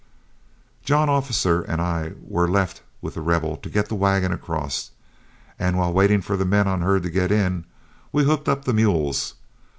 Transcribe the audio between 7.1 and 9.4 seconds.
get in, we hooked up the mules.